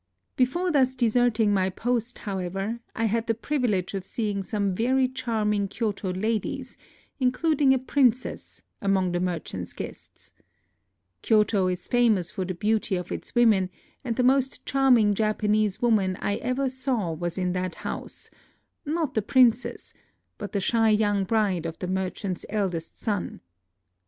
[0.35, 5.67] Before thus deserting my post, however, I had the privilege of seeing some very charming
[5.67, 6.75] Kyoto ladies,
[7.19, 10.33] including a princess, among the merchant's guests*
[11.21, 13.69] Kyoto is famous for the beauty of its wo men;
[14.03, 18.31] and the most charming Japanese woman I ever saw was in that house,—
[18.97, 19.93] not the prin cess,
[20.39, 23.39] but the shy young bride of the mer chant's eldest son.